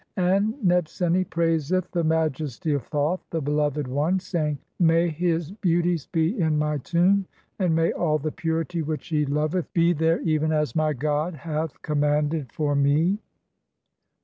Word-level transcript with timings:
And 0.17 0.55
Nebseni 0.65 1.25
praiseth 1.29 1.91
the 1.91 2.03
"majesty 2.03 2.73
of 2.73 2.81
Thoth, 2.87 3.19
the 3.29 3.39
beloved 3.39 3.87
one 3.87 4.19
[saying]:— 4.19 4.57
'May 4.79 5.09
his 5.09 5.51
beau 5.51 5.79
ties 5.83 6.07
be 6.07 6.39
in 6.41 6.57
my 6.57 6.79
tomb, 6.79 7.27
and 7.59 7.75
may 7.75 7.91
all 7.91 8.17
the 8.17 8.31
purity 8.31 8.81
which 8.81 9.09
he 9.09 9.27
loveth 9.27 9.71
"(27) 9.71 9.71
be 9.75 9.93
there 9.93 10.19
even 10.21 10.51
as 10.51 10.75
my 10.75 10.93
God 10.93 11.35
hath 11.35 11.79
commanded 11.83 12.51
for 12.51 12.75
me.'" 12.75 13.19